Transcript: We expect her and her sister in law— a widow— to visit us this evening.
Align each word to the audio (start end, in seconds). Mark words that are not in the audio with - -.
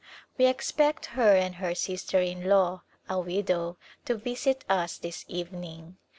We 0.35 0.47
expect 0.47 1.05
her 1.13 1.35
and 1.35 1.53
her 1.57 1.75
sister 1.75 2.19
in 2.19 2.45
law— 2.49 2.81
a 3.07 3.19
widow— 3.19 3.77
to 4.05 4.15
visit 4.15 4.65
us 4.67 4.97
this 4.97 5.23
evening. 5.27 5.97